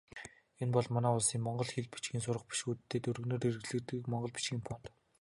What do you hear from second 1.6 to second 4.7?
хэл, бичгийн сурах бичгүүдэд өргөнөөр хэрэглэдэг монгол бичгийн